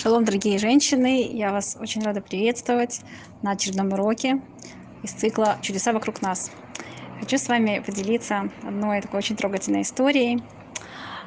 [0.00, 1.28] Шалом, дорогие женщины!
[1.32, 3.00] Я вас очень рада приветствовать
[3.42, 4.40] на очередном уроке
[5.02, 6.52] из цикла «Чудеса вокруг нас».
[7.18, 10.40] Хочу с вами поделиться одной такой очень трогательной историей.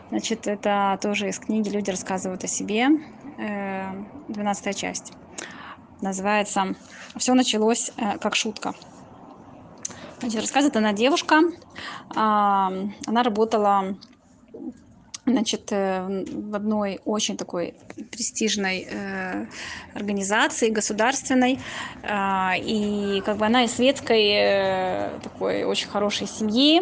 [0.10, 2.88] Значит, это тоже из книги «Люди рассказывают о себе»,
[4.30, 5.12] 12 э, часть.
[6.00, 6.74] Называется
[7.18, 8.74] «Все началось э, как шутка».
[10.22, 11.42] Значит, рассказывает она девушка.
[12.16, 13.98] Она работала
[15.32, 17.74] значит, э, в одной очень такой
[18.12, 19.46] престижной э,
[19.94, 21.60] организации государственной,
[22.04, 26.82] э, и как бы она из светской э, такой очень хорошей семьи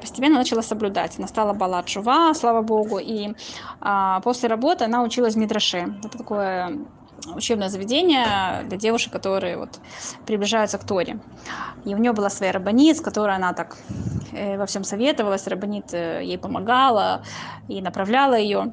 [0.00, 1.18] постепенно начала соблюдать.
[1.18, 3.30] Она стала балат жува, слава богу, и
[3.80, 5.94] э, после работы она училась в Мидраше.
[6.04, 6.78] Это такое
[7.34, 9.80] учебное заведение для девушек, которые вот
[10.26, 11.18] приближаются к Торе.
[11.84, 13.76] И у нее была своя рабанит, с которой она так
[14.32, 15.46] э, во всем советовалась.
[15.46, 17.22] Рабанит э, ей помогала
[17.68, 18.72] и направляла ее.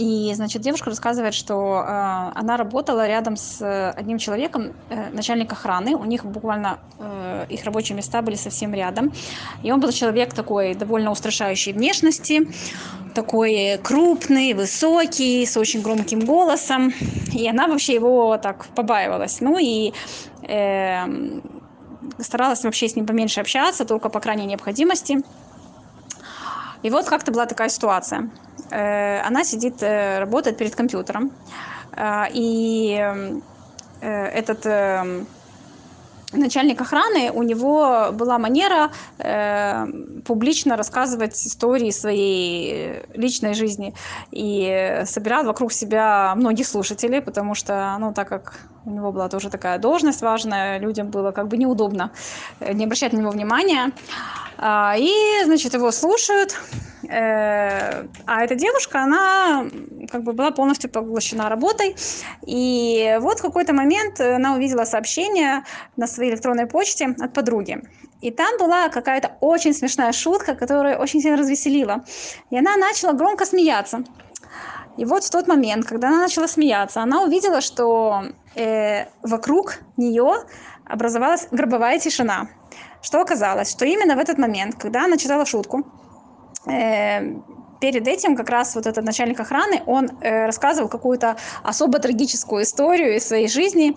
[0.00, 5.94] И, значит, девушка рассказывает, что э, она работала рядом с одним человеком, э, начальник охраны.
[5.94, 9.12] У них буквально э, их рабочие места были совсем рядом.
[9.62, 12.48] И он был человек такой довольно устрашающей внешности,
[13.14, 16.94] такой крупный, высокий, с очень громким голосом.
[17.34, 19.42] И она вообще его так побаивалась.
[19.42, 19.92] Ну и
[20.48, 21.40] э,
[22.20, 25.18] старалась вообще с ним поменьше общаться, только по крайней необходимости.
[26.82, 28.30] И вот как-то была такая ситуация.
[28.70, 31.32] Э, она сидит, э, работает перед компьютером,
[31.96, 33.04] э, и
[34.00, 34.64] этот
[36.32, 38.90] начальник охраны, у него была манера
[40.24, 43.94] публично рассказывать истории своей личной жизни.
[44.30, 49.50] И собирал вокруг себя многих слушателей, потому что, ну, так как у него была тоже
[49.50, 52.10] такая должность важная, людям было как бы неудобно
[52.60, 53.92] не обращать на него внимания.
[54.56, 55.12] А, и,
[55.44, 56.56] значит, его слушают,
[57.12, 59.66] а эта девушка, она
[60.10, 61.96] как бы была полностью поглощена работой.
[62.46, 65.64] И вот в какой-то момент она увидела сообщение
[65.96, 67.82] на своей электронной почте от подруги.
[68.20, 72.04] И там была какая-то очень смешная шутка, которая очень сильно развеселила.
[72.50, 74.04] И она начала громко смеяться.
[74.96, 78.24] И вот в тот момент, когда она начала смеяться, она увидела, что
[78.54, 80.44] э, вокруг нее
[80.84, 82.48] образовалась гробовая тишина.
[83.02, 83.70] Что оказалось?
[83.70, 86.09] Что именно в этот момент, когда она читала шутку, Э,
[86.64, 93.16] перед этим как раз вот этот начальник охраны, он э, рассказывал какую-то особо трагическую историю
[93.16, 93.96] из своей жизни,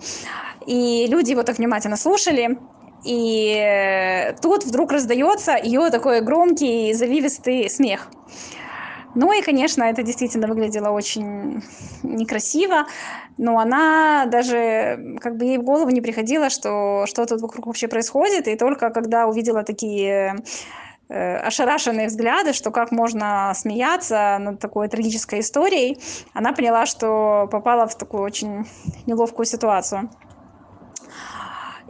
[0.66, 2.58] и люди его так внимательно слушали,
[3.04, 8.08] и э, тут вдруг раздается ее такой громкий, заливистый смех.
[9.16, 11.62] Ну и, конечно, это действительно выглядело очень
[12.02, 12.88] некрасиво,
[13.38, 17.88] но она даже, как бы ей в голову не приходило, что что тут вокруг вообще
[17.88, 20.36] происходит, и только когда увидела такие
[21.14, 26.00] ошарашенные взгляды, что как можно смеяться над такой трагической историей,
[26.34, 28.66] она поняла, что попала в такую очень
[29.06, 30.10] неловкую ситуацию.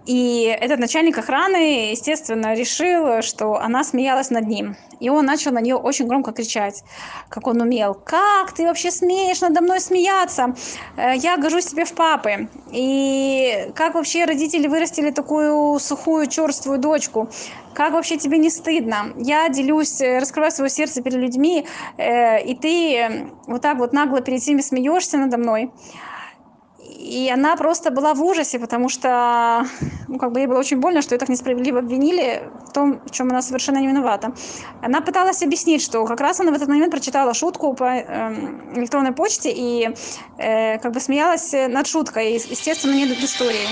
[0.05, 4.75] И этот начальник охраны, естественно, решил, что она смеялась над ним.
[4.99, 6.83] И он начал на нее очень громко кричать,
[7.29, 7.93] как он умел.
[7.93, 10.55] «Как ты вообще смеешь надо мной смеяться?
[10.97, 12.47] Э, я гожусь тебе в папы.
[12.71, 17.29] И как вообще родители вырастили такую сухую, черствую дочку?
[17.73, 19.13] Как вообще тебе не стыдно?
[19.17, 21.65] Я делюсь, э, раскрываю свое сердце перед людьми,
[21.97, 25.71] э, и ты вот так вот нагло перед всеми смеешься надо мной».
[27.03, 29.65] И она просто была в ужасе, потому что,
[30.07, 33.11] ну, как бы ей было очень больно, что ее так несправедливо обвинили в том, в
[33.11, 34.33] чем она совершенно не виновата.
[34.81, 38.33] Она пыталась объяснить, что как раз она в этот момент прочитала шутку по э,
[38.75, 39.89] электронной почте и
[40.37, 43.67] э, как бы смеялась над шуткой, естественно, не над историей.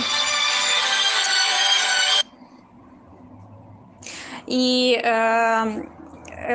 [4.45, 5.83] И Э,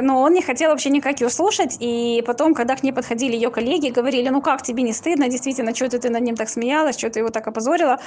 [0.02, 3.50] но он не хотел вообще никак ее слушать, и потом, когда к ней подходили ее
[3.50, 6.98] коллеги, говорили, ну как, тебе не стыдно, действительно, что ты, ты над ним так смеялась,
[6.98, 7.98] что ты его так опозорила,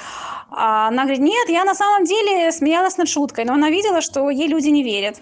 [0.50, 4.30] а она говорит, нет, я на самом деле смеялась над шуткой, но она видела, что
[4.30, 5.16] ей люди не верят.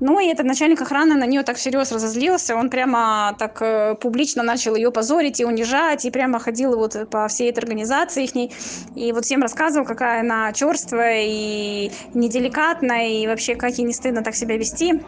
[0.00, 4.42] Ну и этот начальник охраны на нее так всерьез разозлился, он прямо так э, публично
[4.42, 8.52] начал ее позорить и унижать, и прямо ходил вот по всей этой организации их,
[8.94, 14.22] и вот всем рассказывал, какая она черствая и неделикатная, и вообще как ей не стыдно
[14.22, 15.00] так себя вести.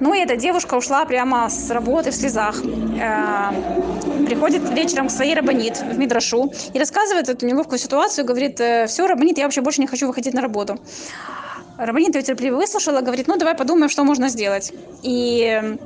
[0.00, 2.62] Ну и эта девушка ушла прямо с работы в слезах.
[2.64, 3.50] Э,
[4.26, 8.24] приходит вечером к своей рабонит в Мидрашу и рассказывает эту неловкую ситуацию.
[8.24, 10.78] Говорит, «Э, все, рабонит, я вообще больше не хочу выходить на работу.
[11.78, 14.72] Рабонит ее терпеливо выслушала, говорит, ну давай подумаем, что можно сделать.
[15.02, 15.78] И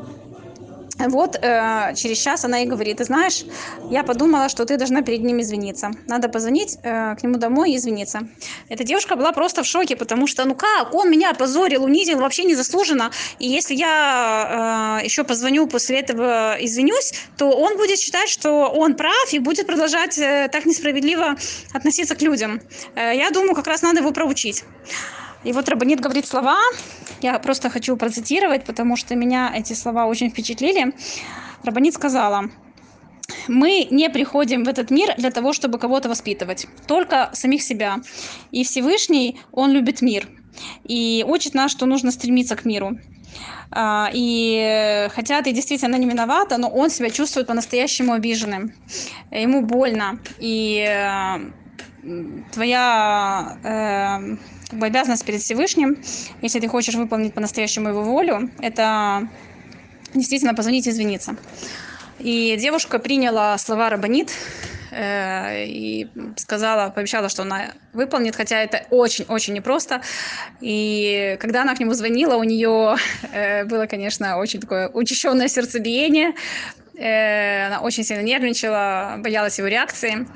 [1.09, 3.45] Вот э, через час она ей говорит, ты знаешь,
[3.91, 5.91] я подумала, что ты должна перед ним извиниться.
[6.07, 8.21] Надо позвонить э, к нему домой и извиниться.
[8.69, 12.45] Эта девушка была просто в шоке, потому что, ну как, он меня опозорил, унизил вообще
[12.45, 13.11] незаслуженно.
[13.39, 18.95] И если я э, еще позвоню после этого, извинюсь, то он будет считать, что он
[18.95, 21.37] прав и будет продолжать э, так несправедливо
[21.73, 22.61] относиться к людям.
[22.95, 24.65] Э, я думаю, как раз надо его проучить.
[25.45, 26.57] И вот Рабанит говорит слова,
[27.23, 30.93] я просто хочу процитировать, потому что меня эти слова очень впечатлили.
[31.65, 32.51] Рабанит сказала,
[33.49, 38.01] мы не приходим в этот мир для того, чтобы кого-то воспитывать, только самих себя.
[38.51, 40.29] И Всевышний, Он любит мир
[40.85, 42.99] и учит нас, что нужно стремиться к миру.
[43.71, 48.75] А, и хотя ты действительно не виновата, но он себя чувствует по-настоящему обиженным.
[49.31, 50.19] Ему больно.
[50.39, 51.39] И э,
[52.53, 54.37] твоя э,
[54.73, 55.99] как бы обязанность перед Всевышним,
[56.41, 59.29] если ты хочешь выполнить по-настоящему его волю, это
[60.15, 61.37] действительно позвонить и извиниться.
[62.19, 64.31] И девушка приняла слова Рабанит
[64.91, 66.09] э, и
[66.39, 70.01] сказала, пообещала, что она выполнит, хотя это очень-очень непросто.
[70.63, 72.97] И когда она к нему звонила, у нее
[73.31, 76.33] э, было, конечно, очень такое учащенное сердцебиение.
[76.97, 80.27] Э, она очень сильно нервничала, боялась его реакции.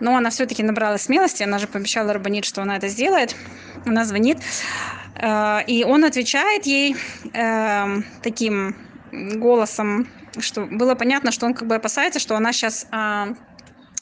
[0.00, 3.34] Но она все-таки набрала смелости, она же пообещала Рабанит, что она это сделает.
[3.86, 4.38] Она звонит,
[5.16, 6.96] э, и он отвечает ей
[7.32, 8.76] э, таким
[9.12, 10.08] голосом,
[10.38, 13.28] что было понятно, что он как бы опасается, что она сейчас а,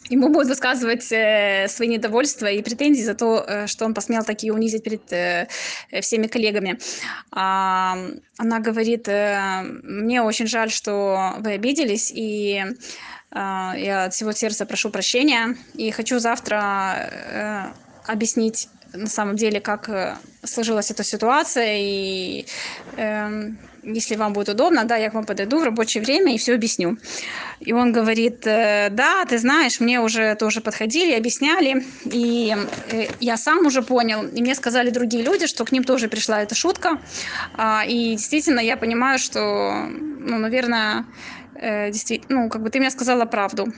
[0.08, 4.42] ему будет высказывать э, свои недовольства и претензии за то, э, что он посмел так
[4.42, 5.48] ее унизить перед
[6.02, 6.78] всеми коллегами.
[7.32, 7.98] А,
[8.38, 12.64] она говорит, мне очень жаль, что вы обиделись, и
[13.34, 17.72] я от всего сердца прошу прощения, и хочу завтра
[18.06, 22.46] объяснить на самом деле, как э, сложилась эта ситуация, и
[22.96, 23.50] э,
[23.82, 26.98] если вам будет удобно, да, я к вам подойду в рабочее время и все объясню.
[27.60, 32.56] И он говорит, э, да, ты знаешь, мне уже тоже подходили, объясняли, и
[32.90, 36.42] э, я сам уже понял, и мне сказали другие люди, что к ним тоже пришла
[36.42, 36.98] эта шутка,
[37.58, 39.88] э, и действительно я понимаю, что,
[40.20, 41.06] ну, наверное,
[41.90, 43.72] действительно, ну, как бы ты мне сказала правду.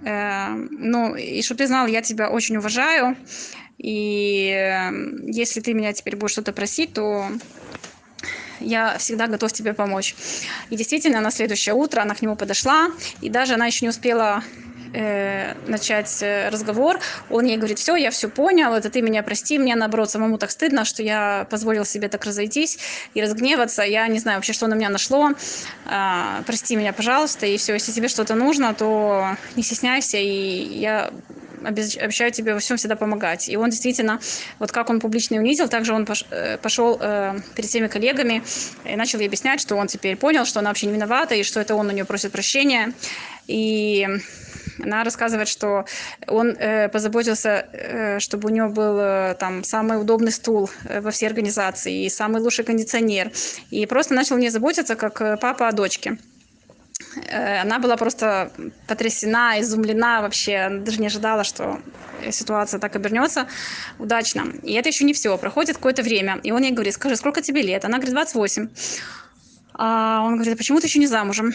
[0.00, 3.16] Ну, и чтобы ты знал, я тебя очень уважаю,
[3.78, 7.30] и эм, если ты меня теперь будешь что-то просить, то
[8.60, 10.14] я всегда готов тебе помочь.
[10.70, 12.88] И действительно, на следующее утро она к нему подошла,
[13.20, 14.42] и даже она еще не успела
[14.92, 19.58] э, начать э, разговор, он ей говорит, все, я все понял, это ты меня прости,
[19.58, 22.78] мне наоборот самому так стыдно, что я позволил себе так разойтись
[23.14, 25.30] и разгневаться, я не знаю вообще, что на меня нашло,
[25.84, 31.10] э, прости меня, пожалуйста, и все, если тебе что-то нужно, то не стесняйся, и я
[31.64, 33.48] обещаю тебе во всем всегда помогать.
[33.48, 34.20] И он действительно,
[34.58, 38.42] вот как он публично унизил, также он э, пошел э, перед всеми коллегами
[38.84, 41.60] и начал ей объяснять, что он теперь понял, что она вообще не виновата, и что
[41.60, 42.92] это он у нее просит прощения.
[43.46, 44.06] И
[44.82, 45.84] она рассказывает, что
[46.26, 51.10] он э, позаботился, э, чтобы у него был э, там самый удобный стул э, во
[51.10, 53.32] всей организации и самый лучший кондиционер.
[53.70, 56.18] И просто начал не заботиться, как папа о дочке.
[57.28, 58.50] Э, она была просто
[58.86, 61.80] потрясена, изумлена вообще, даже не ожидала, что
[62.30, 63.46] ситуация так обернется
[63.98, 64.46] удачно.
[64.62, 65.36] И это еще не все.
[65.38, 67.84] Проходит какое-то время, и он ей говорит, скажи, сколько тебе лет?
[67.84, 68.68] Она говорит, 28.
[69.74, 71.52] А он говорит, а почему ты еще не замужем?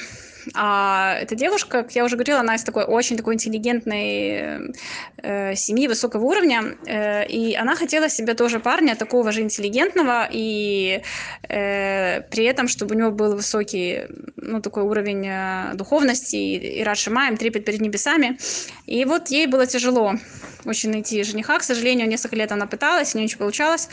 [0.53, 4.73] А эта девушка, как я уже говорила, она из такой очень такой интеллигентной
[5.17, 11.01] э, семьи высокого уровня, э, и она хотела себе тоже парня такого же интеллигентного, и
[11.49, 14.03] э, при этом, чтобы у него был высокий,
[14.35, 18.37] ну, такой уровень э, духовности, и, и Рад Шимаем, трепет перед небесами.
[18.85, 20.15] И вот ей было тяжело
[20.65, 21.57] очень найти жениха.
[21.59, 23.89] К сожалению, несколько лет она пыталась, не очень получалось.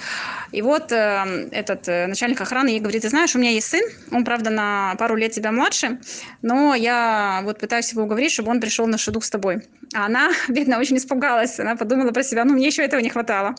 [0.52, 3.82] И вот э, этот э, начальник охраны ей говорит, ты знаешь, у меня есть сын,
[4.10, 5.98] он, правда, на пару лет тебя младше,
[6.42, 9.62] но я вот пытаюсь его уговорить, чтобы он пришел на шедух с тобой.
[9.94, 11.58] А она, бедно, очень испугалась.
[11.60, 13.54] Она подумала про себя, ну, мне еще этого не хватало.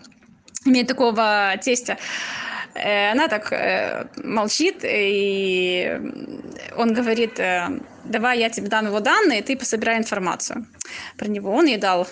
[0.66, 1.98] Иметь такого тестя.
[2.76, 6.00] Э, она так э, молчит, и
[6.76, 10.66] он говорит, э, давай я тебе дам его данные, ты пособирай информацию
[11.18, 11.52] про него.
[11.52, 12.08] Он ей дал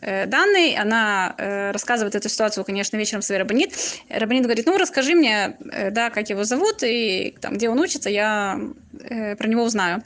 [0.00, 3.74] Э, данные, она э, рассказывает эту ситуацию, конечно, вечером своей Рабанит.
[4.08, 8.08] Рабанит говорит, ну, расскажи мне, э, да, как его зовут и там, где он учится,
[8.08, 8.60] я
[9.08, 10.02] про него узнаю.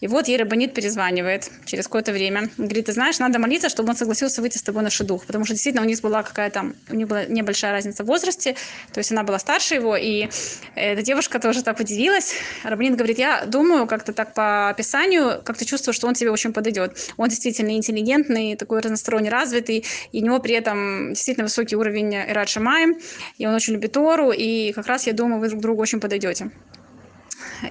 [0.00, 2.48] И вот ей Рабанит перезванивает через какое-то время.
[2.56, 5.54] Говорит, ты знаешь, надо молиться, чтобы он согласился выйти с тобой на шедух, потому что
[5.54, 8.56] действительно у них была какая-то, у них была небольшая разница в возрасте,
[8.92, 10.28] то есть она была старше его, и
[10.74, 12.34] эта девушка тоже так удивилась.
[12.62, 16.52] Рабанит говорит, я думаю, как-то так по описанию, как ты чувствуешь, что он тебе очень
[16.52, 16.96] подойдет.
[17.16, 22.48] Он действительно интеллигентный, такой разносторонний развитый, и у него при этом действительно высокий уровень Ирад
[22.48, 22.98] Шамаем,
[23.38, 26.50] и он очень любит Тору, и как раз, я думаю, вы друг другу очень подойдете.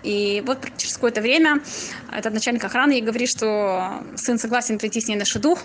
[0.04, 1.62] И вот через какое-то время
[2.12, 5.60] этот начальник охраны ей говорит, что сын согласен прийти с ней на шедух.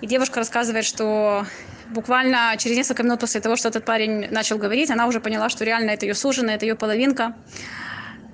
[0.00, 1.46] И девушка рассказывает, что
[1.90, 5.64] буквально через несколько минут после того, что этот парень начал говорить, она уже поняла, что
[5.64, 7.34] реально это ее суженый, это ее половинка.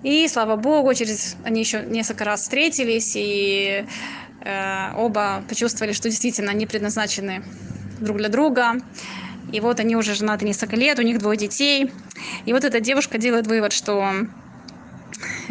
[0.02, 3.85] И слава богу, через они еще несколько раз встретились, и
[4.42, 7.42] э, оба почувствовали, что действительно они предназначены
[8.00, 8.76] друг для друга.
[9.52, 11.90] И вот они уже женаты несколько лет, у них двое детей.
[12.45, 14.07] И вот эта девушка делает вывод, что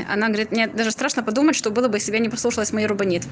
[0.07, 2.87] она говорит, мне даже страшно подумать, что было бы, если бы я не послушалась моей
[2.87, 3.23] рубанит.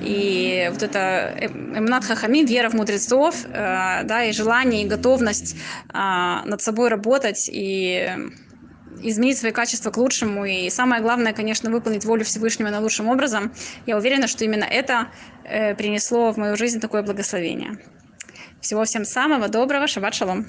[0.00, 5.92] И вот это эмнат хахамим, вера в мудрецов, э, да, и желание, и готовность э,
[5.92, 8.10] над собой работать, и
[9.02, 10.44] изменить свои качества к лучшему.
[10.44, 13.52] И самое главное, конечно, выполнить волю Всевышнего наилучшим образом.
[13.86, 15.08] Я уверена, что именно это
[15.44, 17.78] э, принесло в мою жизнь такое благословение.
[18.60, 19.86] Всего всем самого доброго.
[19.86, 20.46] Шаббат шалом.